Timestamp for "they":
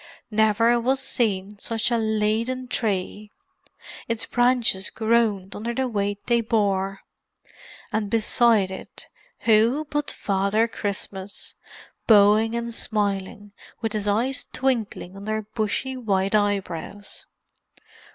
6.25-6.41